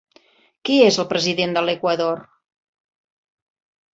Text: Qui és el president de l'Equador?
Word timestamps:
Qui 0.67 0.77
és 0.85 0.95
el 1.03 1.07
president 1.11 1.53
de 1.57 1.63
l'Equador? 1.67 2.25